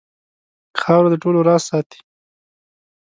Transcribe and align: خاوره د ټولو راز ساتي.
خاوره 0.81 1.09
د 1.11 1.15
ټولو 1.23 1.39
راز 1.47 1.61
ساتي. 1.69 1.99